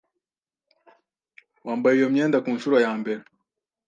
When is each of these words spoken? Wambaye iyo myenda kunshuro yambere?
Wambaye 1.65 1.95
iyo 1.97 2.07
myenda 2.13 2.37
kunshuro 2.43 2.75
yambere? 2.85 3.21